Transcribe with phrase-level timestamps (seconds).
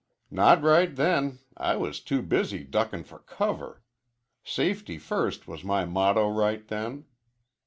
[0.31, 1.37] "Not right then.
[1.55, 3.83] I was too busy duckin' for cover.
[4.43, 7.05] Safety first was my motto right then.